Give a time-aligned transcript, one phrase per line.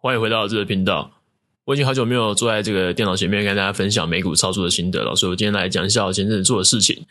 [0.00, 1.10] 欢迎回到这个频道。
[1.64, 7.04] 我已经好久没有坐在这个电脑前面跟大家分享美股操作的心得了，所以我今天来讲一下我前阵子做的事情。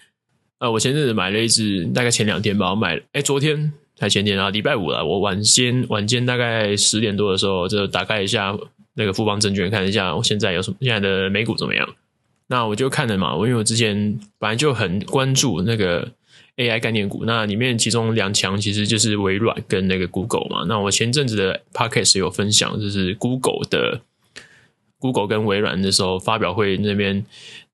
[0.59, 5.03] 呃，我前阵子买了一只，大概前两天吧，我买，哎，昨天才前天啊，礼拜五了。
[5.03, 8.57] 我晚间晚间大概十点多的时候，就打开一下
[8.93, 11.95] 那个富邦证券，看一下我现在有什么，现在的美股怎么样。
[12.47, 16.09] 那我就看了嘛，我因为我之前本来就很关注那个。
[16.57, 20.65] AI 概念股，那里面其中两强其实就是微软跟那个 Google 嘛。
[20.67, 24.01] 那我前阵子的 Podcast 有分享，就是 Google 的
[24.99, 27.25] Google 跟微软的时候发表会那边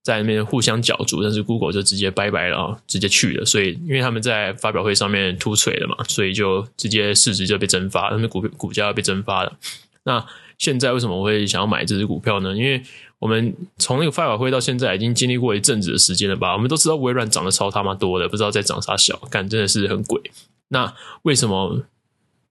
[0.02, 3.45] 在那边互相角逐，但是 Google 就直接拜拜了，直接去了。
[3.45, 9.57] 所以因为他们在发表会上面突锤了嘛，所以就直接市值就被蒸发，他们股股价被蒸发了。
[10.04, 10.26] 那
[10.61, 12.55] 现在为什么我会想要买这支股票呢？
[12.55, 12.79] 因为
[13.17, 16.53] 我们从那个发表会到现在已经经历过一阵子的时间了吧？
[16.53, 20.21] 我们都知道微软涨得超他妈多的，不知道在涨啥小，干真的是很鬼。
[20.67, 20.93] 那
[21.23, 21.81] 为什么？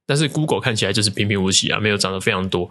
[0.07, 2.69] 但是 Google 看起来就是平平无奇啊，没有涨得非常多。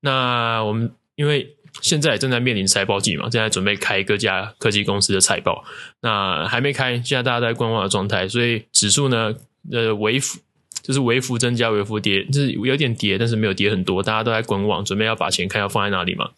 [0.00, 5.62] 那我们因为现在正在面临财报季嘛，正在准备开各家科技公司的财报，
[6.00, 9.32] 那还没开，现在大家在观望的状态，所以指数呢，
[9.70, 10.40] 呃，微幅
[10.82, 16.30] 就是微幅增加，微幅跌，就是有点跌，但是没有跌很多，大家都在观望，准备要把钱看要放在哪里嘛。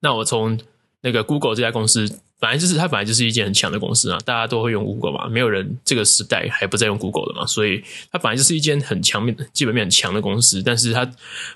[0.00, 0.58] 那我从
[1.02, 2.06] 那个 Google 这家公司，
[2.38, 11.10] 本来就是它本来就是一间很强的公司啊，大家都会用 Google 嘛，没有人这个时代还不在用 Google 的嘛，所以它本来就是一间很强面、基本面很强的公司，但是它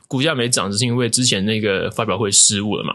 [0.07, 2.95] 股价没涨，只是因为之前那个发表会失误了嘛。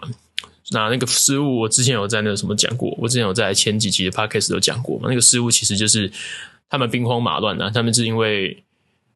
[0.72, 6.12] 那那个失误，我之前有在那个什么讲过，我之前有在前几集的 Podcast 都讲过嘛，那个失误其实就是
[6.74, 8.64] 他们兵荒马乱啊，他们是因为。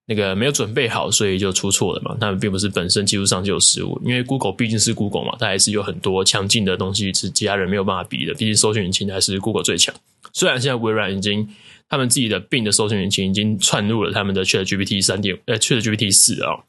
[0.09, 2.15] 那个没有准备好，所以就出错了嘛。
[2.17, 8.33] 他们并不是本身技术上就有失误，因为 Google 毕竟是 Google 嘛，它还是有很多强劲的东西是其他人没有办法比的。
[8.33, 9.93] 毕竟搜索引擎还是 Google 最强。
[10.31, 11.45] 虽然现在微软已经
[11.89, 16.63] 他们自己的 Bing 的搜索引擎已经串入了他们的 ChatGPT 三点呃 ChatGPT 四啊，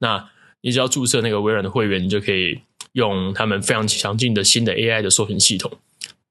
[0.00, 0.28] 那
[0.60, 2.60] 你只要注册那个微软的会员，你就可以
[2.92, 5.72] 用他们非常强劲的新的 AI 的搜寻系统。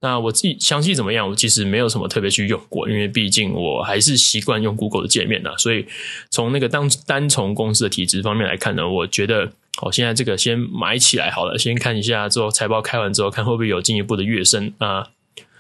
[0.03, 1.30] 那我自己详细怎么样？
[1.30, 5.55] 我其实没有什么特别去用过，因为毕竟我还是习惯用 Google 的界面的。
[5.59, 5.86] 所以
[6.31, 15.09] 从那个单单从公司的体质方面来看呢，我觉得哦，现在这个先买起来好了，先看一下之后财报开完之后，看会不会有进一步的跃升啊。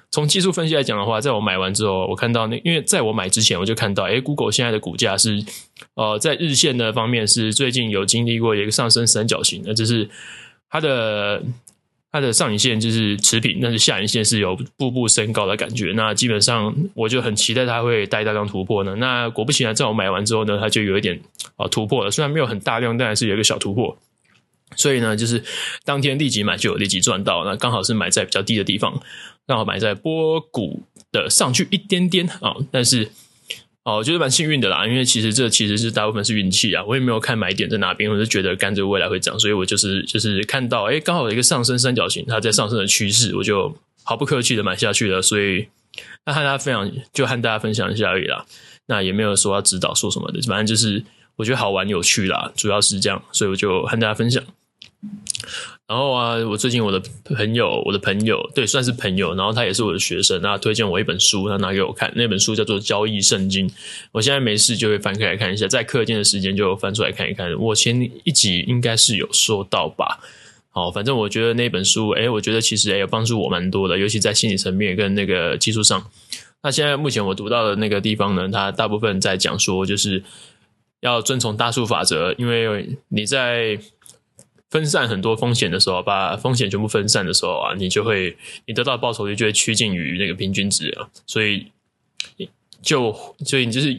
[0.09, 5.45] 从技术分析来讲的话，在我买完之后，我看到那因为在我买之前我就看到，诶，Google 现在的股价是
[5.93, 10.09] 呃在日线的方面是最近有经历过一个上升三角形，那就是
[10.67, 11.43] 它的。
[12.11, 15.93] 它的上影线就是持平，但是下影线是有步步升高的感觉。
[15.95, 18.95] 那基本上我就很期待它会带大量突破呢。
[18.97, 21.21] 那果不其然，在我买完之后呢，它就有一点
[21.55, 22.11] 啊突破了。
[22.11, 23.97] 虽然没有很大量，但还是有一个小突破。
[24.75, 25.43] 所以呢，就是
[25.85, 27.45] 当天立即买就有立即赚到。
[27.45, 29.01] 那刚好是买在比较低的地方，
[29.47, 33.11] 刚好买在波谷的上去一点点啊，但是。
[33.83, 36.83] 哦，我觉得蛮幸运的啦，因为其实这其实是大部分是运气啊。
[36.85, 45.19] 我也没有看买点在哪边，我就觉得甘蔗未来会涨，所以我就是就是看到，诶，刚好有一个上升三角形，它在上升的趋势，我就毫不客气的买下去了。
[45.19, 45.67] 所以
[46.25, 48.45] 那和大家分享，就和大家分享一下而已啦。
[48.85, 51.03] 那也没有说要指导说什么的，反正就是
[51.37, 54.43] 我觉得好玩有趣啦，主要是这样，所以我就和大家分享。
[55.91, 57.03] 然后啊，我最近我的
[57.35, 63.67] 朋友，我的朋友，对，算是朋友，然后他也是我的学生，他推荐我一本书，他拿给我看，那本书叫做《交易圣经》。
[64.13, 67.53] 我现在没事就会翻开来看一下，在课间的时间就翻出来看一看。
[67.59, 70.21] 我前一集应该是有说到吧？
[70.69, 76.09] 好，反正我觉得那本书，诶，我觉得其实诶有帮助我蛮多的，尤其在心理层面跟那个技术上。
[76.63, 80.23] 那现在目前我读到的那个地方呢，它大部分在讲说，就是
[81.01, 83.77] 要遵从大数法则，因为你在。
[84.71, 91.09] 分散很多风险的时候，把风险全部分散的时候啊，你就会你得到的报酬率就会趋近于那个平均值啊。
[91.27, 91.67] 所以，
[92.81, 93.13] 就
[93.45, 93.93] 所以你就是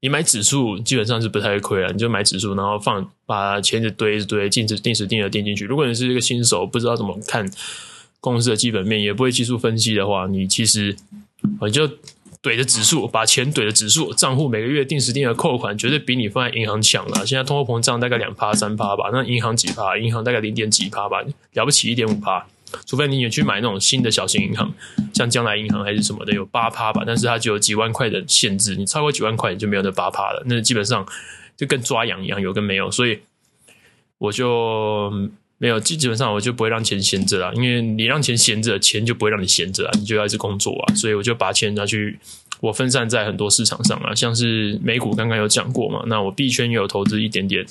[0.00, 1.90] 你买指数基本上是不太会亏啊。
[1.90, 5.64] 你就买指数，然后放把钱子堆一堆，定时定时定额定进去。
[5.64, 7.50] 如果你是一个新手，不知道怎么看
[8.20, 10.94] 公司的基本面，也不会技术分析的话，你其实
[11.62, 11.90] 你就。
[12.42, 17.26] 怼着指数，把钱怼的指数，账户每个月定时定额扣款，绝对比你放在银行强了。
[17.26, 19.98] 现在通货膨胀大概两趴三趴吧，那银行几趴？
[19.98, 21.22] 银行大概零点几趴吧，
[21.52, 22.46] 了不起一点五趴。
[22.86, 24.72] 除非你也去买那种新的小型银行，
[25.12, 30.42] 像将来银行还是什么的，有八趴吧，但是它就有几万块的限制，你超过几万块你就没有那八趴了。
[30.46, 31.06] 那基本上
[31.56, 32.90] 就跟抓羊一样，有跟没有。
[32.90, 33.20] 所以
[34.18, 35.12] 我就。
[35.62, 42.18] 没有，基本上我就不会让钱闲着啦，因为你让钱闲着，钱就不会让你闲着啊，你就要一直工作啊，所以我就把钱拿去，
[42.60, 47.66] 我分散在很多市场上啊，像是美股刚刚有讲过嘛，那我币圈也有投资一点点，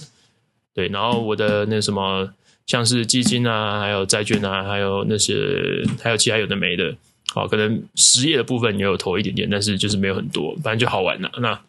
[0.75, 2.31] 对，然后我的那什么，
[2.67, 6.95] 像是基金啊，还有债券啊，还有那些，还有其他有的没的，
[7.33, 11.59] 好，可能实业的部分也有投一点点，但是就是没有很多，反正就好玩了，那。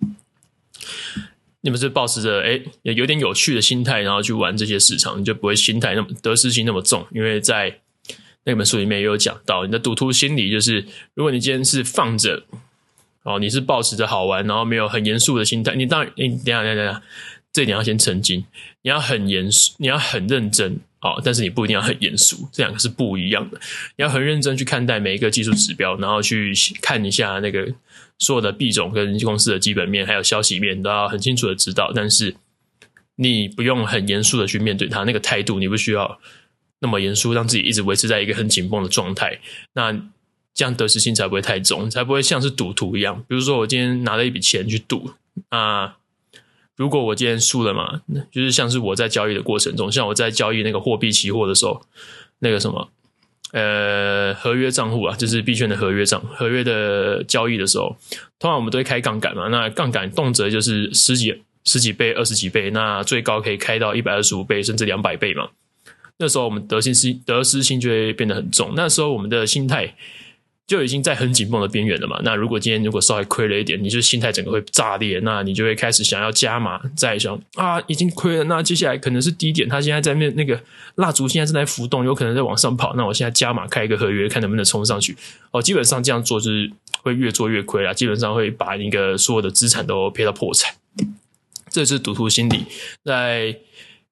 [1.62, 7.07] 你们是抱持着哎，有点有趣的心态，然后去玩这些市场，你就不会心态那么得失心那么重。
[7.12, 7.79] 因为在
[8.45, 12.45] 那本书里面也有讲到，你的赌徒心理就是，如果你今天是放着，
[13.23, 17.03] 哦，你是抱持着好玩，然后没有很严肃的心态，你当然，你等下等下等下，
[17.53, 18.45] 这点要先澄清，
[18.83, 20.81] 你要很严肃，你要很认真。
[21.03, 23.59] 哦，但是你不一定要很严肃，这两个是不一样的。
[23.97, 26.53] 你要很认真去看待每一个技术指标，然后去
[26.83, 27.67] 看一下那个
[28.20, 31.90] 所有的币种跟公司的基本面，还有消息面，都要很清楚的知道。
[31.93, 32.37] 但是
[33.17, 36.20] 你不用很严肃的去面对它，那个态度你不需要
[36.78, 39.40] 那么严肃，让自己一直维持在一个很紧绷的状态。
[39.75, 39.93] 那
[40.55, 43.25] 这样得失心才不会太重，才不会像是赌徒一样。
[43.26, 45.11] 比如说我今天拿了一笔钱去赌
[45.49, 45.96] 啊。
[46.76, 48.00] 如果我今天输了嘛，
[48.32, 51.82] 就是像是我在交易的过程中，像我在交易那个货币期货的时候，
[52.38, 52.90] 那个什么，
[53.52, 57.97] 呃，合约账户啊，就是币圈的合约账，合约的交易的时候，
[58.38, 65.49] 通常我们都会开杠杆嘛，那杠杆动辄就是十几、十几倍、二十几倍，那最高可以开到一百二十五倍，甚至两百倍嘛。
[66.19, 69.94] 那时候我们得心失、得失心就会变得很重，那时候我们的心态。
[70.70, 72.20] 就已经在很紧绷的边缘了嘛。
[72.22, 80.62] 那如果今天如果稍微亏了一点，你就心态整个会炸裂，那你就会开始想要加码，再想啊，已经亏了，那接下来可能是低点，它现在在面那个
[80.94, 85.17] 蜡烛现在正在浮动，有可能在往上跑，那我现在加码开一个合约，看能不能冲上去。
[85.50, 86.70] 哦，基本上这样做就是
[87.02, 90.72] 会越做越亏啦，基本上会把一个所有的资产都赔到破产。
[91.69, 92.67] 这是赌徒心理，
[93.05, 93.56] 在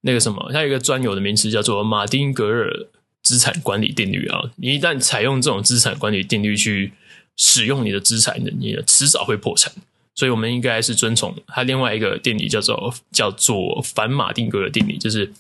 [0.00, 2.88] 那个什么，它有一个专有的名词叫做马丁格尔。
[3.29, 6.95] 资产管理定律啊，你一旦采用这种资产管理定律去
[7.37, 9.71] 使用你的资产，你迟早会破产。
[10.15, 15.31] 所以，我们应该是遵从它另外一个定理，叫做叫做反马定格的定理，就是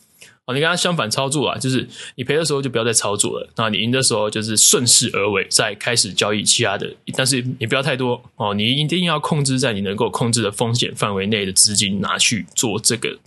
[0.44, 13.18] 哦，你跟它相反操作啊，就是你赔的时候就不要再操作了，那你赢的时候就是顺势而为，再开始交易其他的，但是你不要太多哦，你一定要控制在你能够控制的风险范围内的资金拿去做这个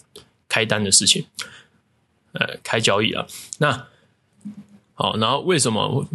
[0.48, 1.26] 开单的事情，
[2.34, 3.26] 呃，开交易啊，
[3.58, 3.88] 那。
[5.02, 6.08] 好，然后为什么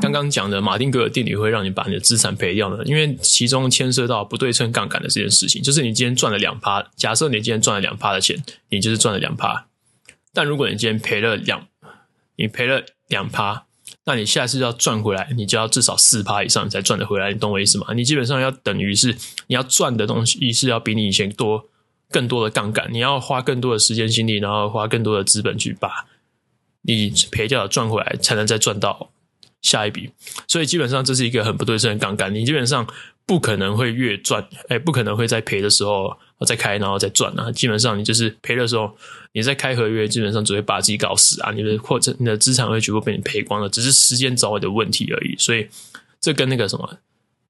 [0.00, 2.80] 刚刚讲的马丁格尔定理会让你把你的资产赔掉呢？
[2.84, 5.60] 因为其中牵涉到不对称杠杆的这件事情。
[5.60, 9.66] 就是你今天赚了两趴，假设你今天赚了两趴的钱，你就是赚了两趴。
[10.32, 11.66] 但如果你今天赔了两，
[12.36, 13.64] 你赔了两趴，
[14.04, 17.32] 那你下次要赚回来，你就要至少四趴以上你才赚得回来。
[17.32, 17.88] 你懂我意思吗？
[17.94, 19.16] 你基本上要等于是
[19.48, 21.64] 你要赚的东西是要比你以前多
[22.08, 26.06] 更多的杠杆，你要花更多的时间心力，然后花更多的资本去把。
[26.82, 29.10] 你赔掉了赚回来，才能再赚到
[29.60, 30.10] 下一笔，
[30.48, 32.34] 所以基本上这是一个很不对称的杠杆。
[32.34, 32.86] 你基本上
[33.26, 36.16] 不可能会越赚，哎，不可能会在赔的时候
[36.46, 37.52] 再开，然后再赚啊。
[37.52, 38.96] 基本上你就是赔的时候，
[39.32, 41.52] 你在开合约，基本上只会把自己搞死啊。
[41.52, 45.36] 你的或者你的资产会全部被你赔光了，只是时间早晚的问题而已。
[45.36, 45.68] 所以
[46.18, 46.98] 这跟那个什么，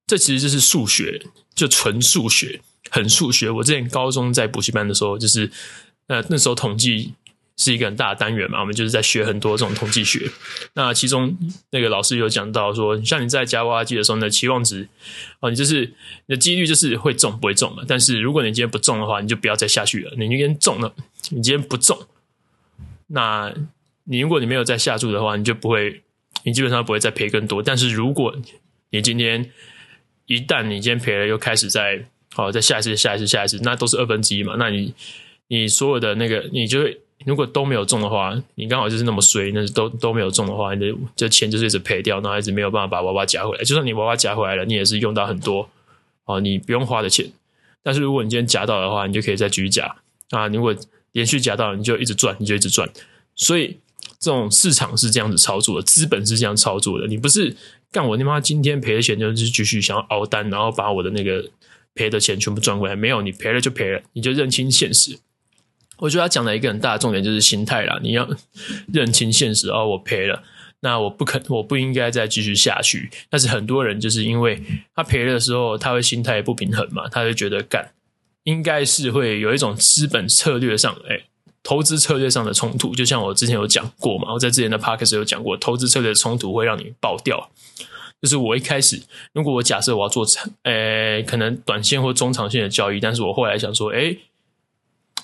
[0.09, 1.23] 这其实就是数学，
[1.55, 2.61] 就纯数学，
[2.91, 3.49] 很数学。
[3.49, 5.49] 我之前高中在补习班的时候，就是
[6.09, 7.15] 呃那时候统计。
[7.63, 10.31] 是一个很大的单元嘛，我们就是在学很多这种统计学。
[10.73, 11.37] 那其中
[11.73, 14.89] 那个老师有讲到说，像你在加娃娃机的时候，你的期望值
[15.41, 15.83] 哦，你就是
[16.25, 17.83] 你的几率就是会中不会中嘛。
[17.87, 20.13] 但是如果你今天不中的话，你就不要再下去了。
[20.17, 20.95] 你今天中了，
[21.29, 22.07] 你今天不中，
[23.09, 23.53] 那
[24.05, 26.01] 你如果你没有再下注的话，你就不会，
[26.45, 27.63] 你基本上不会再赔更多。
[27.63, 28.35] 但是如果
[28.89, 29.51] 你今天
[30.25, 32.07] 一旦你今天赔了，又开始在
[32.37, 34.57] 哦，再下一次、下一次、下一次，那都是二分之一嘛。
[34.59, 34.95] 那你
[35.49, 36.99] 你所有的那个，你就会。
[37.27, 43.63] 如果都没有中的话，你刚好就是那么衰，那都都没有中的话，你的这钱就是一直赔掉，然后一直没有办法把娃娃夹回来。
[43.63, 45.69] 就算你娃娃夹回来了，你也是用到很多
[46.25, 47.31] 哦，你不用花的钱。
[47.83, 49.97] 但是如果你今天夹到的话，你就可以再继续夹
[50.31, 50.49] 啊。
[50.49, 50.75] 如果
[51.13, 52.89] 连续夹到，你就一直赚，你就一直赚。
[53.35, 53.79] 所以
[54.19, 57.07] 这种市场是这样子操作的，资本是这样操作的。
[57.07, 57.55] 你不是
[57.93, 61.51] 干我他妈今天赔的钱，就是继续想要熬单，然后把我的那个
[61.95, 62.97] 赔的钱全部赚回来。
[62.97, 65.19] 没有，你赔了就赔了，你就认清现实。
[66.01, 68.29] 我觉得他讲了一个很大的重点就是心态啦，你要
[68.93, 70.43] 认清现实哦，我赔了，
[70.81, 73.11] 那我不肯，我不应该再继续下去。
[73.29, 74.63] 但是很多人就是因为
[74.95, 77.93] 他赔的时候，他会心态不平衡嘛，他会觉得干，
[78.45, 81.21] 应该是会有一种资本策略上，哎，
[81.63, 82.95] 投资策略上的冲突。
[82.95, 87.51] 就像我之前有讲过嘛，我在之前的 podcast 有讲过，投资策略的冲突会让你爆掉。
[88.23, 89.03] 就是我一开始，
[89.33, 94.19] 如果我假设我要做长，诶，可能短线或中长线的交易，但是我后来想说，诶。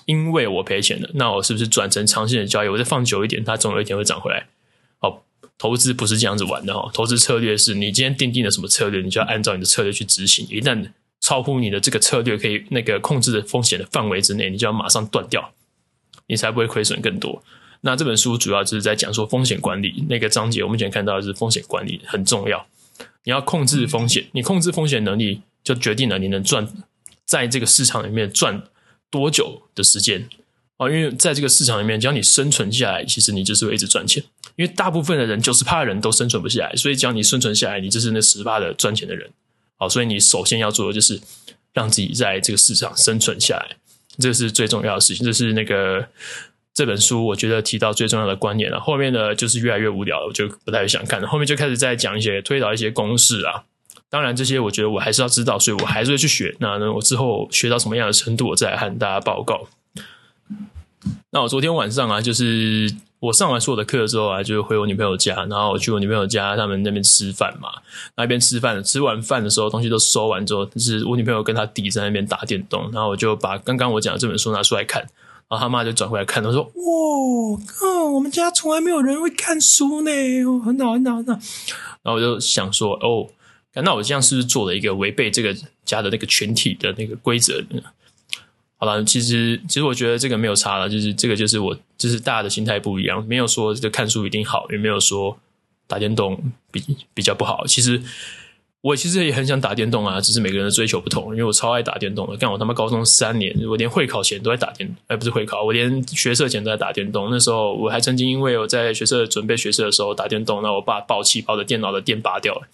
[0.07, 2.69] 因为我赔钱了，那我是不是转成长线的交易？
[2.69, 4.47] 我再放久一点，它总有一天会涨回来。
[4.99, 5.25] 好，
[5.57, 6.89] 投资不是这样子玩的哈。
[6.93, 10.47] 投资策略是你今天定定了什么策略，你就要按照你的策略去执行。
[10.49, 15.51] 一旦超乎你的这个策略可以那个控制的风险的范围之内，你就要马上断掉，
[16.27, 17.43] 你才不会亏损更多。
[17.81, 22.65] 那这本书主要就是在讲说风险管理那个章节，我们以前看到的是风险管理很重要，
[23.25, 26.65] 你要控制风险，你控制风险能力就决定了你能赚
[27.25, 28.63] 在这个市场里面赚。
[29.09, 30.27] 多久的时间
[30.77, 30.89] 啊？
[30.89, 34.23] 因为在这个市场里面，只要你生存下来，其实你就是会一直赚钱。
[34.55, 39.29] 因为大部分的人九十趴的人都生存不下来，所以只要你生存下来，你就是那十趴的赚钱的人。
[39.75, 41.21] 好，所以你首先要做的就是
[41.73, 43.77] 让自己在这个市场生存下来，
[44.17, 45.23] 这是最重要的事情。
[45.23, 46.07] 这是那个
[46.73, 48.79] 这本书我觉得提到最重要的观念了。
[48.79, 51.27] 后面呢，就是越来越无聊了，我就不太想看了。
[51.27, 53.65] 后面就开始在讲一些推导一些公式啊。
[54.09, 56.55] 当然，这些我觉得我还是要知道，所以我还是会去学。
[56.59, 59.67] 那呢，我之后学到什么样的程度，我再来和大家报告。
[61.31, 62.95] 那我昨天晚上啊，就是。
[63.19, 67.67] 我上完所有的课之后啊，就回我女朋友家，然后我去我女朋友家，他们那边吃饭嘛。
[68.15, 75.01] 那边吃饭，吃完饭的时候，东西都收完之后，就是我女朋友跟她弟在那边打电动，然后我就把刚刚我讲的这本书拿出来看，
[75.49, 80.11] 然后他妈就转回来看，她说：“哇，靠，我们家从来没有人会看书呢，
[80.63, 81.31] 很好，很好，很好。”
[82.03, 83.27] 然后我就想说：“哦，
[83.81, 85.55] 那我这样是不是做了一个违背这个
[85.85, 87.63] 家的那个群体的那个规则？”
[88.79, 95.35] 好了，其实其实我觉得这个没有差了，就是这个就是我就是大家的心态不一样，没有说这个看书一定好，也没有说
[95.87, 96.83] 打电动比
[97.15, 97.65] 比较不好。
[97.65, 97.99] 其实
[98.81, 101.31] 我其实也很想打电动啊，只是每个人的追求不同。
[101.31, 107.31] 因为我超爱打电动的，干我他妈高中三年，我连会考前都在打电，哎，不是会考，我连学社前都在打电动。
[107.31, 112.67] 那时候我还曾经因为我在学社准备学社的时候打电动，那我爸爆气把我的电脑的电拔掉了。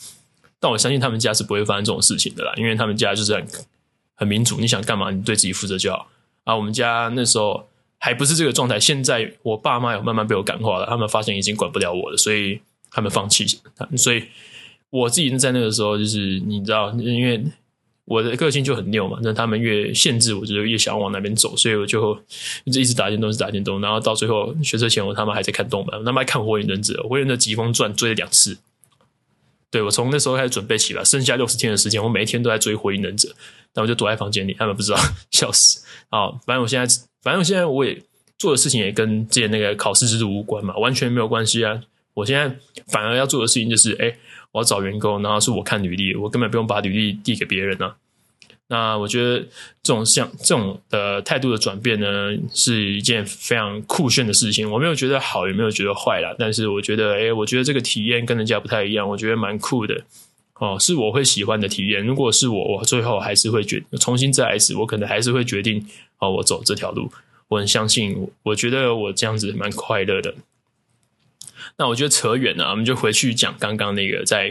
[0.63, 3.45] 但我相信他们家是不会发生这种事情的啦，因为他们家就是很。
[4.15, 6.07] 很民主，你想干嘛，你对自己负责就好
[6.43, 6.55] 啊。
[6.55, 7.67] 我们家那时候
[7.97, 13.43] 还不是这个状态，现在我爸妈有慢慢被我感化了，他们发现已经管不了我了，所以他们放弃。
[13.97, 14.23] 所以
[14.91, 17.43] 我自己在那个时候，就是你知道，因为
[18.05, 22.15] 我的个性就很拗嘛，那他们越限制我，就越想往那边走，所以我就
[22.65, 28.59] 一直打电动，一直打电动，然后到最后学车前，我他妈还在看动漫，他妈看《火影忍者》，《火影忍者疾风传》追了两次。
[29.73, 33.27] 对，我从那时候开始准备起了，剩下六十天的时间，我每一天都在追《火影忍者》。
[33.73, 34.99] 那我就躲在房间里，他们不知道，
[35.31, 35.83] 笑死。
[36.09, 37.99] 啊，反正我现在，反正我现在我也
[38.37, 41.81] 做的事情也跟之前那个考试制度无关嘛，完全没有关系啊。
[42.13, 42.55] 我现在
[42.87, 44.15] 反而要做的事情就是，哎，
[44.51, 47.95] 我要找员工，然后是我看履历，我根本不用把履历递给别人啊。
[48.73, 49.39] 那我觉得
[49.83, 54.67] 这种像这种的态度的转变呢，是一件非常酷炫的事情。
[54.71, 60.01] 我没有觉得好，也没有觉得坏啦，但是我觉得，哎，我觉得这个体验跟人家不太一样，我觉得蛮酷的。
[60.55, 62.03] 哦，是我会喜欢的体验。
[62.03, 65.85] 如果是我，我最后还是会决重新再来一次，我可能还是会决定
[66.17, 67.11] 哦，我走这条路。
[67.49, 70.33] 我很相信，我觉得我这样子蛮快乐的。
[71.77, 74.49] 那我觉得扯远了，我们就回去讲刚刚那个在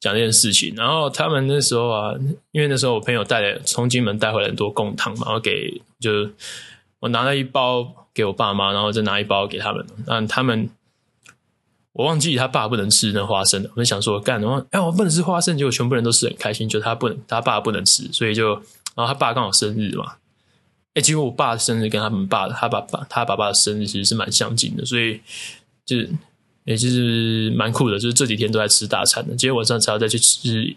[0.00, 0.74] 讲这件事情。
[0.76, 2.14] 然后他们那时候啊，
[2.52, 6.30] 因为那时候我朋友带来从金门带回来很多贡糖嘛，然后给就
[7.00, 9.86] 我拿了一包给我爸妈，然后再拿一包给他们。
[10.06, 10.70] 那他们。
[11.92, 18.52] 我忘记他爸不能吃那花生了，我就想说干，然后哎，我不能吃花生，结果全部人都是很开心，就他不能，他爸不能吃，所以就，
[18.94, 20.12] 然后他爸刚好生日嘛，
[20.94, 25.20] 哎，结果我爸的生日跟他们爸，他爸爸，他爸爸的生日其实是蛮相近的，所以
[25.84, 26.08] 就是，
[26.68, 30.76] 也就是蛮酷的，就是这几天都在吃大餐的，今天晚上才要再去吃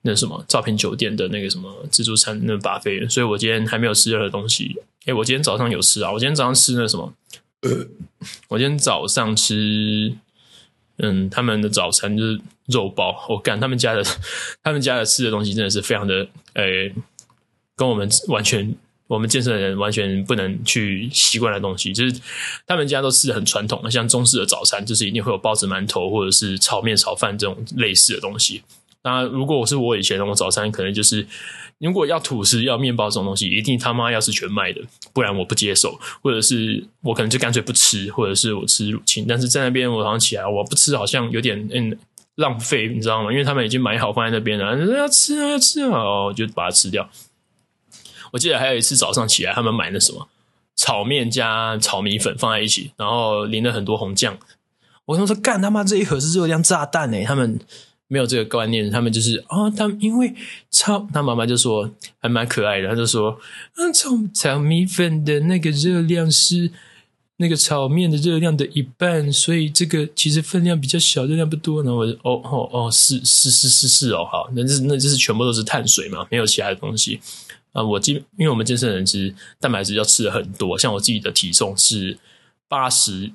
[0.00, 7.12] 那什么兆品酒店的那个什么自助餐那 buffet，所以我今天还没有吃任何东西，哎，我今天早上有吃啊，我今天早上吃那什么，
[8.48, 10.14] 我今天早上吃。
[10.98, 13.26] 嗯，他们的早餐就是肉包。
[13.28, 14.04] 我干，他们家的，
[14.62, 16.92] 他们家的吃的东西真的是非常的，哎，
[17.74, 18.72] 跟我们完全，
[19.14, 21.92] 我们健身的人完全不能去习惯的东西。
[21.92, 22.20] 就是
[22.66, 28.62] 他们家都吃的很传统的，像中式的早餐，就是一定会有包子、馒头或者是炒面、炒饭这种类似的东西。
[29.04, 31.26] 那如果我是我以前，我早餐可能就是。
[31.78, 34.80] 如果要吐司、要面包这种东西，一定他妈要是全麦的，
[35.12, 35.98] 不然我不接受。
[36.22, 39.26] 或者是我可能就干脆不吃，或者是我吃乳清。
[39.28, 41.98] 但是在那边我早上起来我不吃，好像有点嗯
[42.36, 43.32] 浪费，你知道吗？
[43.32, 47.10] 因为他们已经买好放在那边了，要吃啊要吃啊，哦，就把它吃掉。
[48.32, 50.28] 我记得还有一次早上起来，他们买那什么
[50.74, 54.36] 炒面加炒米粉放在一起，然后淋了很多红酱。
[55.04, 57.60] 我跟他说干他妈这一盒是热量炸弹诶，他们。
[58.08, 60.34] 没有这个观念，他们就是哦，他们因为
[60.70, 63.40] 炒，他妈妈就说还蛮可爱的，他就说，
[63.78, 66.70] 嗯，炒炒米粉的那个热量是
[67.38, 71.82] 那个炒面的热量的一半，所以这个其实分量比较小，热量不多。
[71.82, 77.18] 然后我就哦哦哦，是是是是是哦，好，那这那这是全部都是碳水嘛，没有其他的东西
[77.72, 77.82] 啊。
[77.82, 82.18] 我基因为我们健身人其实蛋白质要吃的很多，像我自己的体重是
[82.68, 83.30] 八十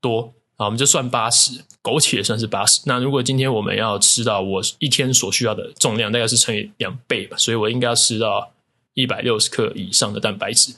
[0.00, 0.32] 多。
[0.56, 2.82] 好，我们就算八十，苟且算是八十。
[2.84, 8.52] 那如果今天我们要吃到我一天所需要的重量，大概是乘以两倍吧，所以我应该要吃到
[8.92, 10.74] 一百六十克以上的蛋白质。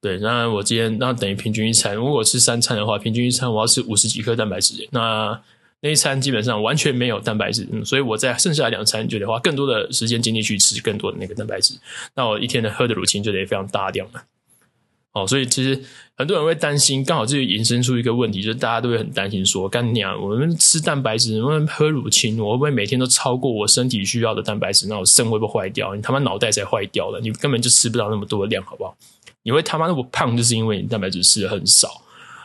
[0.00, 4.88] 对，那我今天那等于平均一餐，如果吃三餐的话，平均一餐我要吃五十几克蛋白质。
[4.90, 5.40] 那
[5.80, 11.74] 那一餐基本上完全没有蛋白质，所以我在剩下两餐就得花更多的时间精力去吃更多的那个蛋白质，
[12.14, 14.24] 那我一天的喝的乳清就得非常大量了。
[15.12, 15.82] 哦，所以其实
[16.16, 24.86] 很多人会担心，刚好这就引申出一个问题，就是大家都会很担心说，干娘，我们吃蛋白质，我们喝乳清，我会不会每天都超过我身体需要的蛋白质？
[24.86, 25.94] 那我肾会不会坏掉？
[25.94, 28.96] 你他妈脑袋才坏掉了，你根本就吃不到那么多的量，好不好？
[29.44, 32.02] 你会他妈那么胖，就是因为你蛋白质吃的很少。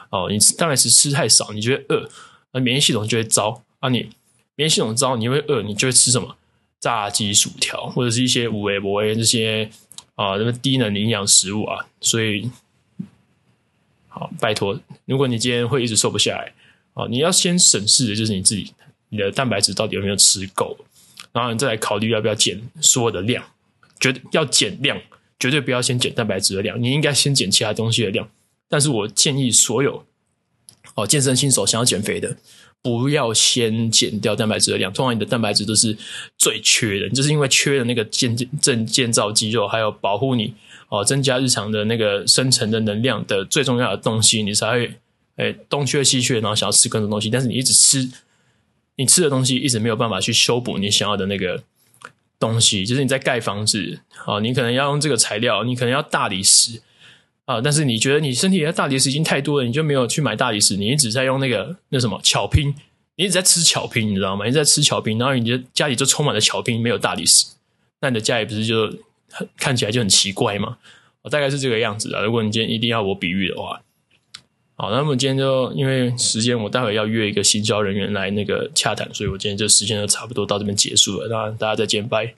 [0.10, 2.10] 哦，你蛋白质吃太少，你觉得饿，
[2.54, 3.90] 那免疫系统就会糟啊。
[3.90, 4.10] 你
[4.56, 6.38] 免疫系统糟，你会饿，你就会吃什么
[6.80, 9.70] 炸鸡、薯条，或者是一些五维、博维这些。
[10.16, 12.48] 啊，那么低能营养食物啊，所以
[14.08, 16.54] 好，拜托，如果你今天会一直瘦不下来
[16.94, 18.72] 啊，你要先审视的就是你自己，
[19.10, 20.78] 你的蛋白质到底有没有吃够，
[21.32, 23.44] 然后你再来考虑要不要减所有的量，
[24.00, 25.02] 绝对要减量，
[25.40, 28.30] 绝对不要先减蛋白质的量，你应该先减其他东西的量。
[28.70, 30.06] 但是我建议所有
[30.96, 32.36] 哦健身新手想要减肥的。
[32.82, 35.98] 不要先减掉蛋白质的量，通常你的蛋白质都是
[36.38, 40.54] 最缺的，就是因为缺的那个建建建造肌肉，还有保护你
[40.90, 44.96] 哦，增加日常的那个生成的能量的最重要的东西，你才会
[45.38, 48.12] 诶东缺西缺，然后想要吃更多东西，但是你一直吃，
[48.98, 51.64] 你吃的东西一直没有办法去修补你想要的那个
[52.38, 56.82] 东西，就是你在盖房子啊，你可能要用这个材料，你可能要大理石。
[57.46, 57.60] 啊！
[57.60, 62.74] 但是你觉得你身体的大理石已经太多了，你就没有去买大理石，你一直在用那个那什么巧拼，
[63.18, 64.46] 你一直在吃巧拼，你知道吗？
[64.46, 67.48] 你在吃巧拼，然后你的家里就充满了巧拼，没有大理石，
[68.00, 68.90] 那你的家里不是就
[69.30, 70.78] 很看起来就很奇怪吗？
[71.24, 72.22] 我大概是这个样子啊。
[72.22, 73.82] 如果你今天一定要我比喻的话，
[74.76, 81.28] 好，那么今天就因为时间，我待会要约一个行销人员来那个洽谈，所以我今天就时间就差不多到这边结束了。
[81.28, 82.34] 那大家再见，拜。